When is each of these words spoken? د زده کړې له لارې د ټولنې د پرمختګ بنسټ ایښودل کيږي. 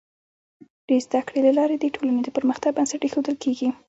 د 0.87 0.89
زده 1.05 1.21
کړې 1.27 1.39
له 1.47 1.51
لارې 1.59 1.75
د 1.79 1.85
ټولنې 1.95 2.21
د 2.23 2.29
پرمختګ 2.37 2.71
بنسټ 2.77 3.01
ایښودل 3.03 3.35
کيږي. 3.43 3.69